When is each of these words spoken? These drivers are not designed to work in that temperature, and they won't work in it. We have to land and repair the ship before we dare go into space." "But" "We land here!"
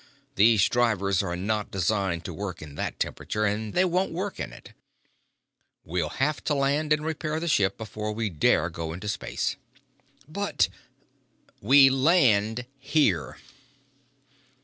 These 0.33 0.67
drivers 0.67 1.21
are 1.21 1.35
not 1.35 1.69
designed 1.69 2.25
to 2.25 2.33
work 2.33 2.59
in 2.63 2.73
that 2.73 2.99
temperature, 2.99 3.45
and 3.45 3.71
they 3.75 3.85
won't 3.85 4.11
work 4.11 4.39
in 4.39 4.51
it. 4.51 4.73
We 5.85 6.01
have 6.01 6.43
to 6.45 6.55
land 6.55 6.91
and 6.91 7.05
repair 7.05 7.39
the 7.39 7.47
ship 7.47 7.77
before 7.77 8.11
we 8.11 8.31
dare 8.31 8.67
go 8.71 8.93
into 8.93 9.07
space." 9.07 9.57
"But" 10.27 10.69
"We 11.71 11.91
land 11.91 12.65
here!" 12.79 13.37